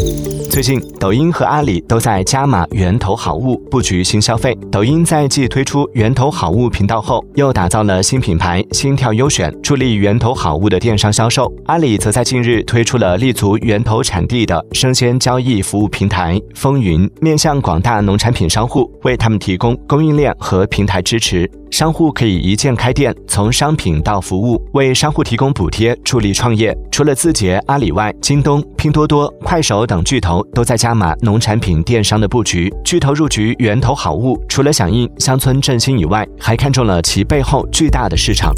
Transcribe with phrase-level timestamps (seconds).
[0.00, 0.37] Thank you.
[0.58, 4.58] 最近，抖音和阿里都在加码源头好物，布局新消费。
[4.72, 11.48] 抖音在继推出源头好物频道后，又打造了新品牌“心跳优选”，助力源头好物的电商销售。
[11.66, 21.48] 阿里则在近日推出了立足源头产地的生鲜交易服务平台“风云”，面向广大农产品商户，为他们提供供应链和平台支持。
[21.70, 26.76] 商户可以一键开店，从商品到服务，为商户提供补贴，助力创业。
[26.90, 32.72] 除了字节、阿里外，京东、拼多多、快手等巨头都在加码农产品电商的布局。
[32.84, 38.52] 巨头入局源头好物，除了响应乡村振兴以外，还看中了其背后巨大的市场。